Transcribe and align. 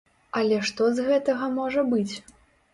Але 0.39 0.57
што 0.69 0.87
з 0.95 1.05
гэтага 1.11 1.53
можа 1.61 1.87
быць? 1.95 2.11